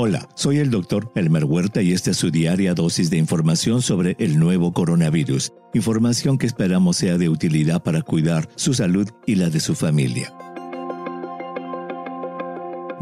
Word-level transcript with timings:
Hola, 0.00 0.28
soy 0.36 0.58
el 0.58 0.70
doctor 0.70 1.10
Elmer 1.16 1.44
Huerta 1.44 1.82
y 1.82 1.92
esta 1.92 2.12
es 2.12 2.18
su 2.18 2.30
diaria 2.30 2.72
dosis 2.72 3.10
de 3.10 3.16
información 3.16 3.82
sobre 3.82 4.14
el 4.20 4.38
nuevo 4.38 4.72
coronavirus. 4.72 5.52
Información 5.74 6.38
que 6.38 6.46
esperamos 6.46 6.98
sea 6.98 7.18
de 7.18 7.28
utilidad 7.28 7.82
para 7.82 8.02
cuidar 8.02 8.48
su 8.54 8.74
salud 8.74 9.08
y 9.26 9.34
la 9.34 9.50
de 9.50 9.58
su 9.58 9.74
familia. 9.74 10.32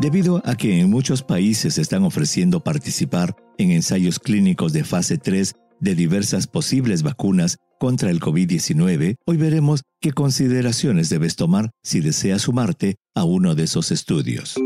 Debido 0.00 0.40
a 0.46 0.54
que 0.54 0.80
en 0.80 0.88
muchos 0.88 1.22
países 1.22 1.76
están 1.76 2.02
ofreciendo 2.02 2.64
participar 2.64 3.36
en 3.58 3.72
ensayos 3.72 4.18
clínicos 4.18 4.72
de 4.72 4.82
fase 4.82 5.18
3 5.18 5.52
de 5.78 5.94
diversas 5.94 6.46
posibles 6.46 7.02
vacunas 7.02 7.58
contra 7.78 8.08
el 8.08 8.20
COVID-19, 8.20 9.16
hoy 9.26 9.36
veremos 9.36 9.82
qué 10.00 10.12
consideraciones 10.12 11.10
debes 11.10 11.36
tomar 11.36 11.72
si 11.82 12.00
deseas 12.00 12.40
sumarte 12.40 12.96
a 13.14 13.24
uno 13.24 13.54
de 13.54 13.64
esos 13.64 13.92
estudios. 13.92 14.56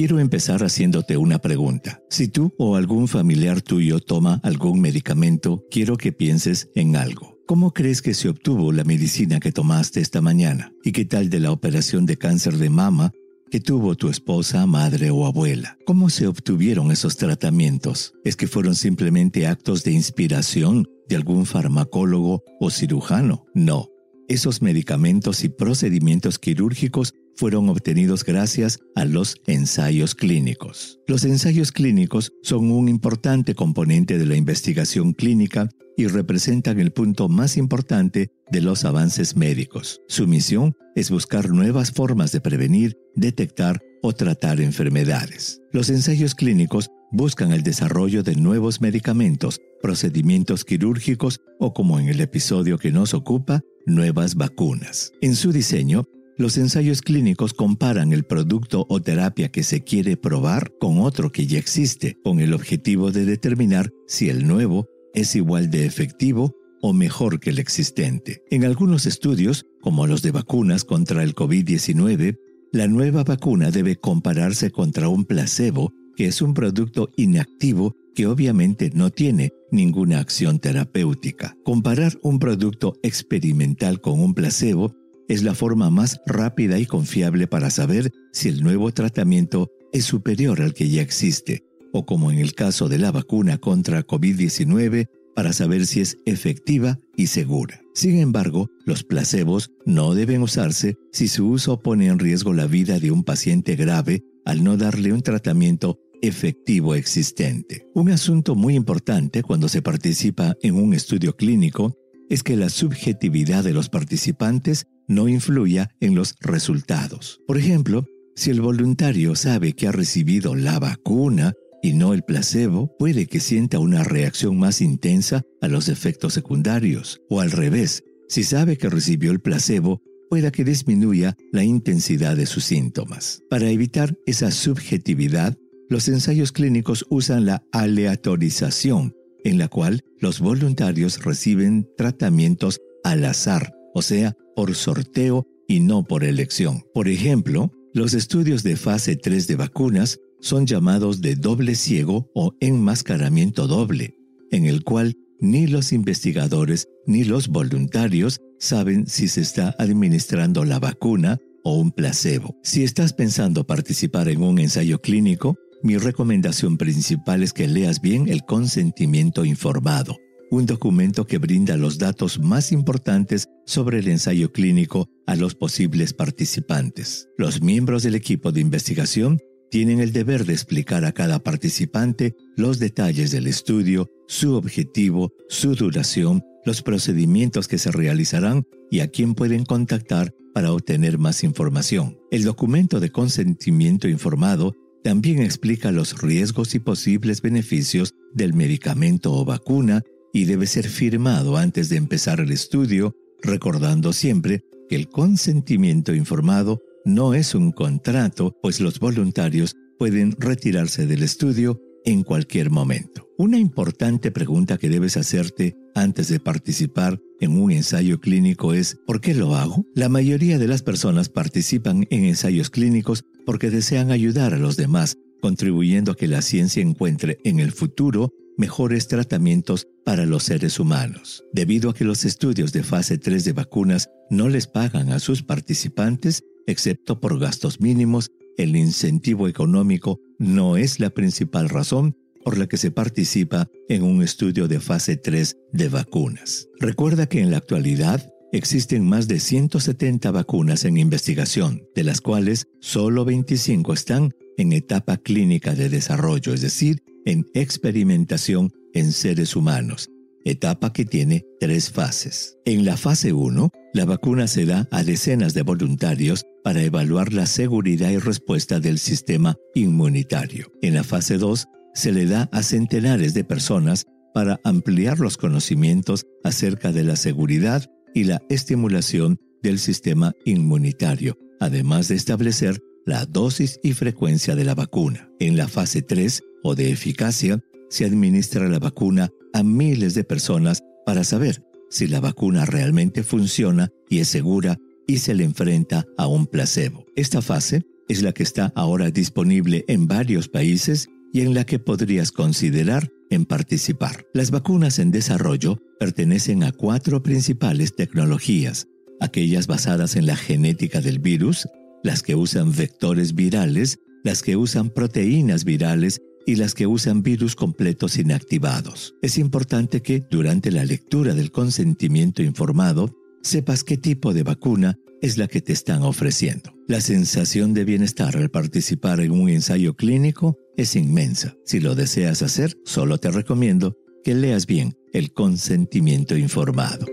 Quiero 0.00 0.18
empezar 0.18 0.62
haciéndote 0.62 1.18
una 1.18 1.40
pregunta. 1.40 2.00
Si 2.08 2.28
tú 2.28 2.54
o 2.56 2.76
algún 2.76 3.06
familiar 3.06 3.60
tuyo 3.60 4.00
toma 4.00 4.40
algún 4.42 4.80
medicamento, 4.80 5.62
quiero 5.70 5.98
que 5.98 6.10
pienses 6.10 6.70
en 6.74 6.96
algo. 6.96 7.36
¿Cómo 7.46 7.74
crees 7.74 8.00
que 8.00 8.14
se 8.14 8.30
obtuvo 8.30 8.72
la 8.72 8.82
medicina 8.82 9.40
que 9.40 9.52
tomaste 9.52 10.00
esta 10.00 10.22
mañana? 10.22 10.72
¿Y 10.84 10.92
qué 10.92 11.04
tal 11.04 11.28
de 11.28 11.40
la 11.40 11.52
operación 11.52 12.06
de 12.06 12.16
cáncer 12.16 12.56
de 12.56 12.70
mama 12.70 13.12
que 13.50 13.60
tuvo 13.60 13.94
tu 13.94 14.08
esposa, 14.08 14.64
madre 14.64 15.10
o 15.10 15.26
abuela? 15.26 15.76
¿Cómo 15.84 16.08
se 16.08 16.26
obtuvieron 16.26 16.90
esos 16.90 17.18
tratamientos? 17.18 18.14
¿Es 18.24 18.36
que 18.36 18.46
fueron 18.46 18.76
simplemente 18.76 19.46
actos 19.46 19.84
de 19.84 19.92
inspiración 19.92 20.88
de 21.10 21.16
algún 21.16 21.44
farmacólogo 21.44 22.42
o 22.58 22.70
cirujano? 22.70 23.44
No. 23.52 23.89
Esos 24.30 24.62
medicamentos 24.62 25.42
y 25.42 25.48
procedimientos 25.48 26.38
quirúrgicos 26.38 27.14
fueron 27.34 27.68
obtenidos 27.68 28.22
gracias 28.24 28.78
a 28.94 29.04
los 29.04 29.34
ensayos 29.48 30.14
clínicos. 30.14 31.00
Los 31.08 31.24
ensayos 31.24 31.72
clínicos 31.72 32.32
son 32.40 32.70
un 32.70 32.88
importante 32.88 33.56
componente 33.56 34.18
de 34.18 34.26
la 34.26 34.36
investigación 34.36 35.14
clínica 35.14 35.68
y 35.96 36.06
representan 36.06 36.78
el 36.78 36.92
punto 36.92 37.28
más 37.28 37.56
importante 37.56 38.30
de 38.52 38.60
los 38.60 38.84
avances 38.84 39.34
médicos. 39.34 40.00
Su 40.06 40.28
misión 40.28 40.76
es 40.94 41.10
buscar 41.10 41.50
nuevas 41.50 41.90
formas 41.90 42.30
de 42.30 42.40
prevenir, 42.40 42.96
detectar 43.16 43.80
o 44.00 44.12
tratar 44.12 44.60
enfermedades. 44.60 45.60
Los 45.72 45.90
ensayos 45.90 46.36
clínicos 46.36 46.88
buscan 47.10 47.50
el 47.50 47.64
desarrollo 47.64 48.22
de 48.22 48.36
nuevos 48.36 48.80
medicamentos, 48.80 49.60
procedimientos 49.82 50.64
quirúrgicos 50.64 51.40
o, 51.58 51.74
como 51.74 51.98
en 51.98 52.08
el 52.08 52.20
episodio 52.20 52.78
que 52.78 52.92
nos 52.92 53.12
ocupa, 53.12 53.60
nuevas 53.94 54.34
vacunas. 54.34 55.12
En 55.20 55.36
su 55.36 55.52
diseño, 55.52 56.04
los 56.36 56.56
ensayos 56.56 57.02
clínicos 57.02 57.52
comparan 57.52 58.12
el 58.12 58.24
producto 58.24 58.86
o 58.88 59.00
terapia 59.00 59.50
que 59.50 59.62
se 59.62 59.82
quiere 59.82 60.16
probar 60.16 60.72
con 60.80 61.00
otro 61.00 61.30
que 61.30 61.46
ya 61.46 61.58
existe, 61.58 62.16
con 62.24 62.40
el 62.40 62.54
objetivo 62.54 63.10
de 63.10 63.26
determinar 63.26 63.90
si 64.06 64.30
el 64.30 64.46
nuevo 64.46 64.86
es 65.12 65.36
igual 65.36 65.70
de 65.70 65.84
efectivo 65.84 66.54
o 66.80 66.94
mejor 66.94 67.40
que 67.40 67.50
el 67.50 67.58
existente. 67.58 68.42
En 68.50 68.64
algunos 68.64 69.04
estudios, 69.04 69.66
como 69.82 70.06
los 70.06 70.22
de 70.22 70.30
vacunas 70.30 70.84
contra 70.84 71.22
el 71.22 71.34
COVID-19, 71.34 72.38
la 72.72 72.86
nueva 72.86 73.24
vacuna 73.24 73.70
debe 73.70 73.96
compararse 73.96 74.70
contra 74.70 75.08
un 75.08 75.24
placebo, 75.24 75.92
que 76.16 76.26
es 76.26 76.40
un 76.40 76.54
producto 76.54 77.10
inactivo 77.16 77.96
obviamente 78.26 78.90
no 78.94 79.10
tiene 79.10 79.52
ninguna 79.70 80.18
acción 80.18 80.58
terapéutica. 80.58 81.56
Comparar 81.64 82.18
un 82.22 82.38
producto 82.38 82.94
experimental 83.02 84.00
con 84.00 84.20
un 84.20 84.34
placebo 84.34 84.94
es 85.28 85.42
la 85.42 85.54
forma 85.54 85.90
más 85.90 86.20
rápida 86.26 86.78
y 86.78 86.86
confiable 86.86 87.46
para 87.46 87.70
saber 87.70 88.10
si 88.32 88.48
el 88.48 88.62
nuevo 88.62 88.90
tratamiento 88.92 89.70
es 89.92 90.04
superior 90.04 90.60
al 90.60 90.74
que 90.74 90.88
ya 90.88 91.02
existe, 91.02 91.64
o 91.92 92.04
como 92.04 92.30
en 92.30 92.38
el 92.38 92.54
caso 92.54 92.88
de 92.88 92.98
la 92.98 93.12
vacuna 93.12 93.58
contra 93.58 94.06
COVID-19, 94.06 95.08
para 95.34 95.52
saber 95.52 95.86
si 95.86 96.00
es 96.00 96.18
efectiva 96.26 96.98
y 97.16 97.28
segura. 97.28 97.80
Sin 97.94 98.18
embargo, 98.18 98.68
los 98.84 99.04
placebos 99.04 99.70
no 99.86 100.14
deben 100.14 100.42
usarse 100.42 100.96
si 101.12 101.28
su 101.28 101.48
uso 101.48 101.80
pone 101.80 102.06
en 102.08 102.18
riesgo 102.18 102.52
la 102.52 102.66
vida 102.66 102.98
de 102.98 103.10
un 103.10 103.24
paciente 103.24 103.76
grave 103.76 104.22
al 104.44 104.64
no 104.64 104.76
darle 104.76 105.12
un 105.12 105.22
tratamiento 105.22 105.98
efectivo 106.22 106.94
existente. 106.94 107.86
Un 107.94 108.10
asunto 108.10 108.54
muy 108.54 108.74
importante 108.74 109.42
cuando 109.42 109.68
se 109.68 109.82
participa 109.82 110.54
en 110.62 110.76
un 110.76 110.94
estudio 110.94 111.36
clínico 111.36 111.94
es 112.28 112.42
que 112.42 112.56
la 112.56 112.68
subjetividad 112.68 113.64
de 113.64 113.72
los 113.72 113.88
participantes 113.88 114.86
no 115.08 115.28
influya 115.28 115.90
en 116.00 116.14
los 116.14 116.36
resultados. 116.40 117.40
Por 117.46 117.58
ejemplo, 117.58 118.06
si 118.36 118.50
el 118.50 118.60
voluntario 118.60 119.34
sabe 119.34 119.72
que 119.72 119.88
ha 119.88 119.92
recibido 119.92 120.54
la 120.54 120.78
vacuna 120.78 121.52
y 121.82 121.94
no 121.94 122.14
el 122.14 122.22
placebo, 122.22 122.94
puede 122.98 123.26
que 123.26 123.40
sienta 123.40 123.78
una 123.78 124.04
reacción 124.04 124.58
más 124.58 124.80
intensa 124.80 125.42
a 125.60 125.68
los 125.68 125.88
efectos 125.88 126.34
secundarios, 126.34 127.20
o 127.28 127.40
al 127.40 127.50
revés, 127.50 128.02
si 128.28 128.44
sabe 128.44 128.76
que 128.76 128.88
recibió 128.88 129.32
el 129.32 129.40
placebo, 129.40 130.00
pueda 130.28 130.52
que 130.52 130.62
disminuya 130.62 131.36
la 131.52 131.64
intensidad 131.64 132.36
de 132.36 132.46
sus 132.46 132.64
síntomas. 132.64 133.42
Para 133.50 133.68
evitar 133.68 134.14
esa 134.26 134.52
subjetividad, 134.52 135.56
los 135.90 136.06
ensayos 136.08 136.52
clínicos 136.52 137.04
usan 137.10 137.44
la 137.44 137.64
aleatorización, 137.72 139.12
en 139.42 139.58
la 139.58 139.66
cual 139.66 140.02
los 140.20 140.38
voluntarios 140.40 141.22
reciben 141.24 141.86
tratamientos 141.96 142.80
al 143.02 143.24
azar, 143.24 143.74
o 143.92 144.00
sea, 144.00 144.36
por 144.54 144.74
sorteo 144.76 145.46
y 145.66 145.80
no 145.80 146.04
por 146.04 146.22
elección. 146.22 146.84
Por 146.94 147.08
ejemplo, 147.08 147.72
los 147.92 148.14
estudios 148.14 148.62
de 148.62 148.76
fase 148.76 149.16
3 149.16 149.48
de 149.48 149.56
vacunas 149.56 150.20
son 150.40 150.64
llamados 150.64 151.20
de 151.20 151.34
doble 151.34 151.74
ciego 151.74 152.30
o 152.34 152.54
enmascaramiento 152.60 153.66
doble, 153.66 154.14
en 154.52 154.66
el 154.66 154.84
cual 154.84 155.16
ni 155.40 155.66
los 155.66 155.92
investigadores 155.92 156.86
ni 157.04 157.24
los 157.24 157.48
voluntarios 157.48 158.38
saben 158.60 159.08
si 159.08 159.26
se 159.26 159.40
está 159.40 159.74
administrando 159.76 160.64
la 160.64 160.78
vacuna 160.78 161.38
o 161.64 161.80
un 161.80 161.90
placebo. 161.90 162.56
Si 162.62 162.84
estás 162.84 163.12
pensando 163.12 163.66
participar 163.66 164.28
en 164.28 164.42
un 164.42 164.60
ensayo 164.60 165.00
clínico, 165.00 165.56
mi 165.82 165.96
recomendación 165.96 166.76
principal 166.76 167.42
es 167.42 167.52
que 167.52 167.68
leas 167.68 168.00
bien 168.00 168.28
el 168.28 168.44
consentimiento 168.44 169.44
informado 169.44 170.16
un 170.50 170.66
documento 170.66 171.26
que 171.26 171.38
brinda 171.38 171.76
los 171.76 171.98
datos 171.98 172.40
más 172.40 172.72
importantes 172.72 173.48
sobre 173.66 174.00
el 174.00 174.08
ensayo 174.08 174.52
clínico 174.52 175.08
a 175.26 175.36
los 175.36 175.54
posibles 175.54 176.12
participantes. 176.12 177.28
Los 177.38 177.62
miembros 177.62 178.02
del 178.02 178.16
equipo 178.16 178.50
de 178.50 178.60
investigación 178.60 179.38
tienen 179.70 180.00
el 180.00 180.12
deber 180.12 180.44
de 180.44 180.52
explicar 180.52 181.04
a 181.04 181.12
cada 181.12 181.38
participante 181.38 182.34
los 182.56 182.80
detalles 182.80 183.30
del 183.30 183.46
estudio, 183.46 184.10
su 184.26 184.54
objetivo, 184.54 185.32
su 185.48 185.76
duración, 185.76 186.42
los 186.64 186.82
procedimientos 186.82 187.68
que 187.68 187.78
se 187.78 187.92
realizarán 187.92 188.64
y 188.90 189.00
a 189.00 189.08
quién 189.08 189.34
pueden 189.34 189.64
contactar 189.64 190.34
para 190.52 190.72
obtener 190.72 191.18
más 191.18 191.44
información. 191.44 192.18
El 192.32 192.42
documento 192.42 192.98
de 192.98 193.10
consentimiento 193.10 194.08
informado 194.08 194.74
también 195.02 195.40
explica 195.40 195.92
los 195.92 196.20
riesgos 196.20 196.74
y 196.74 196.78
posibles 196.78 197.42
beneficios 197.42 198.14
del 198.32 198.54
medicamento 198.54 199.32
o 199.32 199.44
vacuna 199.44 200.02
y 200.32 200.44
debe 200.44 200.66
ser 200.66 200.88
firmado 200.88 201.56
antes 201.56 201.88
de 201.88 201.96
empezar 201.96 202.40
el 202.40 202.52
estudio, 202.52 203.14
recordando 203.42 204.12
siempre 204.12 204.62
que 204.88 204.96
el 204.96 205.08
consentimiento 205.08 206.14
informado 206.14 206.80
no 207.04 207.34
es 207.34 207.54
un 207.54 207.72
contrato, 207.72 208.56
pues 208.62 208.80
los 208.80 209.00
voluntarios 209.00 209.74
pueden 209.98 210.32
retirarse 210.38 211.06
del 211.06 211.22
estudio 211.22 211.80
en 212.04 212.22
cualquier 212.22 212.70
momento. 212.70 213.29
Una 213.40 213.58
importante 213.58 214.30
pregunta 214.30 214.76
que 214.76 214.90
debes 214.90 215.16
hacerte 215.16 215.74
antes 215.94 216.28
de 216.28 216.40
participar 216.40 217.22
en 217.40 217.58
un 217.58 217.70
ensayo 217.70 218.20
clínico 218.20 218.74
es 218.74 218.98
¿por 219.06 219.22
qué 219.22 219.32
lo 219.32 219.56
hago? 219.56 219.86
La 219.94 220.10
mayoría 220.10 220.58
de 220.58 220.68
las 220.68 220.82
personas 220.82 221.30
participan 221.30 222.06
en 222.10 222.24
ensayos 222.26 222.68
clínicos 222.68 223.24
porque 223.46 223.70
desean 223.70 224.10
ayudar 224.10 224.52
a 224.52 224.58
los 224.58 224.76
demás, 224.76 225.16
contribuyendo 225.40 226.12
a 226.12 226.16
que 226.16 226.28
la 226.28 226.42
ciencia 226.42 226.82
encuentre 226.82 227.38
en 227.42 227.60
el 227.60 227.72
futuro 227.72 228.28
mejores 228.58 229.08
tratamientos 229.08 229.88
para 230.04 230.26
los 230.26 230.42
seres 230.42 230.78
humanos. 230.78 231.42
Debido 231.54 231.88
a 231.88 231.94
que 231.94 232.04
los 232.04 232.26
estudios 232.26 232.74
de 232.74 232.82
fase 232.82 233.16
3 233.16 233.42
de 233.42 233.54
vacunas 233.54 234.10
no 234.28 234.50
les 234.50 234.66
pagan 234.66 235.12
a 235.12 235.18
sus 235.18 235.42
participantes, 235.42 236.42
excepto 236.66 237.20
por 237.20 237.38
gastos 237.38 237.80
mínimos, 237.80 238.28
el 238.58 238.76
incentivo 238.76 239.48
económico 239.48 240.20
no 240.38 240.76
es 240.76 241.00
la 241.00 241.08
principal 241.08 241.70
razón 241.70 242.14
por 242.44 242.58
la 242.58 242.66
que 242.66 242.76
se 242.76 242.90
participa 242.90 243.68
en 243.88 244.02
un 244.02 244.22
estudio 244.22 244.68
de 244.68 244.80
fase 244.80 245.16
3 245.16 245.56
de 245.72 245.88
vacunas. 245.88 246.68
Recuerda 246.78 247.26
que 247.26 247.40
en 247.40 247.50
la 247.50 247.58
actualidad 247.58 248.32
existen 248.52 249.06
más 249.06 249.28
de 249.28 249.40
170 249.40 250.30
vacunas 250.30 250.84
en 250.84 250.96
investigación, 250.96 251.84
de 251.94 252.04
las 252.04 252.20
cuales 252.20 252.66
solo 252.80 253.24
25 253.24 253.92
están 253.92 254.34
en 254.56 254.72
etapa 254.72 255.16
clínica 255.16 255.74
de 255.74 255.88
desarrollo, 255.88 256.52
es 256.52 256.60
decir, 256.60 257.02
en 257.24 257.46
experimentación 257.54 258.72
en 258.92 259.12
seres 259.12 259.54
humanos, 259.56 260.10
etapa 260.44 260.92
que 260.92 261.04
tiene 261.04 261.44
tres 261.60 261.90
fases. 261.90 262.56
En 262.64 262.84
la 262.84 262.96
fase 262.96 263.32
1, 263.32 263.70
la 263.92 264.04
vacuna 264.04 264.46
se 264.46 264.66
da 264.66 264.88
a 264.90 265.02
decenas 265.02 265.54
de 265.54 265.62
voluntarios 265.62 266.44
para 266.64 266.82
evaluar 266.82 267.32
la 267.32 267.46
seguridad 267.46 268.10
y 268.10 268.18
respuesta 268.18 268.80
del 268.80 268.98
sistema 268.98 269.56
inmunitario. 269.74 270.72
En 270.82 270.94
la 270.94 271.04
fase 271.04 271.38
2 271.38 271.68
se 271.94 272.12
le 272.12 272.26
da 272.26 272.48
a 272.52 272.62
centenares 272.62 273.34
de 273.34 273.44
personas 273.44 274.06
para 274.32 274.60
ampliar 274.64 275.18
los 275.18 275.36
conocimientos 275.36 276.26
acerca 276.44 276.92
de 276.92 277.04
la 277.04 277.16
seguridad 277.16 277.90
y 278.14 278.24
la 278.24 278.40
estimulación 278.48 279.38
del 279.62 279.78
sistema 279.78 280.32
inmunitario, 280.44 281.36
además 281.60 282.08
de 282.08 282.14
establecer 282.16 282.80
la 283.04 283.26
dosis 283.26 283.80
y 283.82 283.92
frecuencia 283.92 284.54
de 284.54 284.64
la 284.64 284.74
vacuna. 284.74 285.28
En 285.38 285.56
la 285.56 285.68
fase 285.68 286.02
3 286.02 286.42
o 286.62 286.74
de 286.74 286.90
eficacia, 286.90 287.60
se 287.88 288.04
administra 288.04 288.68
la 288.68 288.78
vacuna 288.78 289.30
a 289.52 289.62
miles 289.62 290.14
de 290.14 290.24
personas 290.24 290.82
para 291.04 291.24
saber 291.24 291.62
si 291.90 292.06
la 292.06 292.20
vacuna 292.20 292.66
realmente 292.66 293.24
funciona 293.24 293.88
y 294.08 294.20
es 294.20 294.28
segura 294.28 294.78
y 295.06 295.18
se 295.18 295.34
le 295.34 295.44
enfrenta 295.44 296.06
a 296.16 296.28
un 296.28 296.46
placebo. 296.46 297.04
Esta 297.16 297.42
fase 297.42 297.82
es 298.08 298.22
la 298.22 298.32
que 298.32 298.44
está 298.44 298.72
ahora 298.76 299.10
disponible 299.10 299.84
en 299.88 300.06
varios 300.06 300.48
países 300.48 301.08
y 301.32 301.40
en 301.42 301.54
la 301.54 301.64
que 301.64 301.78
podrías 301.78 302.32
considerar 302.32 303.10
en 303.30 303.44
participar. 303.44 304.26
Las 304.34 304.50
vacunas 304.50 304.98
en 304.98 305.10
desarrollo 305.10 305.78
pertenecen 305.98 306.64
a 306.64 306.72
cuatro 306.72 307.22
principales 307.22 307.94
tecnologías, 307.94 308.88
aquellas 309.20 309.66
basadas 309.66 310.16
en 310.16 310.26
la 310.26 310.36
genética 310.36 311.00
del 311.00 311.18
virus, 311.18 311.68
las 312.02 312.22
que 312.22 312.34
usan 312.34 312.74
vectores 312.74 313.34
virales, 313.34 313.98
las 314.24 314.42
que 314.42 314.56
usan 314.56 314.90
proteínas 314.90 315.64
virales 315.64 316.20
y 316.46 316.56
las 316.56 316.74
que 316.74 316.86
usan 316.86 317.22
virus 317.22 317.54
completos 317.54 318.16
inactivados. 318.16 319.14
Es 319.22 319.38
importante 319.38 320.02
que, 320.02 320.22
durante 320.30 320.70
la 320.70 320.84
lectura 320.84 321.34
del 321.34 321.52
consentimiento 321.52 322.42
informado, 322.42 323.14
sepas 323.42 323.84
qué 323.84 323.96
tipo 323.96 324.32
de 324.32 324.42
vacuna 324.42 324.96
es 325.22 325.36
la 325.36 325.48
que 325.48 325.60
te 325.60 325.72
están 325.72 326.02
ofreciendo. 326.02 326.72
La 326.88 327.00
sensación 327.00 327.74
de 327.74 327.84
bienestar 327.84 328.36
al 328.36 328.50
participar 328.50 329.20
en 329.20 329.32
un 329.32 329.48
ensayo 329.50 329.94
clínico 329.94 330.56
es 330.80 330.96
inmensa. 330.96 331.54
Si 331.64 331.78
lo 331.78 331.94
deseas 331.94 332.40
hacer, 332.42 332.76
solo 332.84 333.18
te 333.18 333.30
recomiendo 333.30 333.96
que 334.24 334.34
leas 334.34 334.66
bien 334.66 334.94
el 335.12 335.32
consentimiento 335.32 336.36
informado. 336.36 337.06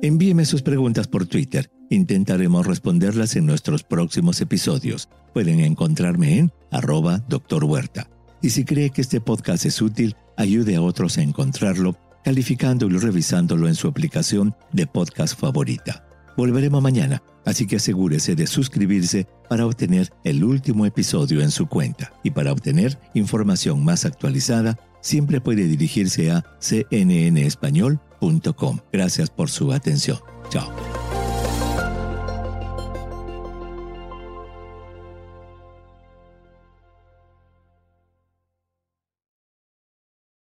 Envíeme 0.00 0.46
sus 0.46 0.62
preguntas 0.62 1.08
por 1.08 1.26
Twitter. 1.26 1.70
Intentaremos 1.90 2.66
responderlas 2.66 3.36
en 3.36 3.44
nuestros 3.44 3.82
próximos 3.82 4.40
episodios. 4.40 5.08
Pueden 5.34 5.60
encontrarme 5.60 6.38
en 6.38 6.52
arroba 6.70 7.18
Dr. 7.28 7.64
Huerta. 7.64 8.08
Y 8.40 8.50
si 8.50 8.64
cree 8.64 8.90
que 8.90 9.02
este 9.02 9.20
podcast 9.20 9.66
es 9.66 9.82
útil, 9.82 10.16
ayude 10.36 10.76
a 10.76 10.82
otros 10.82 11.18
a 11.18 11.22
encontrarlo 11.22 11.96
calificándolo 12.24 12.96
y 12.96 13.00
revisándolo 13.00 13.68
en 13.68 13.74
su 13.74 13.88
aplicación 13.88 14.54
de 14.72 14.86
podcast 14.86 15.38
favorita. 15.38 16.07
Volveremos 16.38 16.80
mañana, 16.80 17.20
así 17.44 17.66
que 17.66 17.76
asegúrese 17.76 18.34
de 18.36 18.46
suscribirse 18.46 19.26
para 19.48 19.66
obtener 19.66 20.12
el 20.22 20.44
último 20.44 20.86
episodio 20.86 21.40
en 21.40 21.50
su 21.50 21.66
cuenta. 21.66 22.12
Y 22.22 22.30
para 22.30 22.52
obtener 22.52 22.96
información 23.14 23.84
más 23.84 24.04
actualizada, 24.04 24.78
siempre 25.00 25.40
puede 25.40 25.64
dirigirse 25.64 26.30
a 26.30 26.44
cnnespañol.com. 26.60 28.78
Gracias 28.92 29.30
por 29.30 29.50
su 29.50 29.72
atención. 29.72 30.20
Chao. 30.48 30.70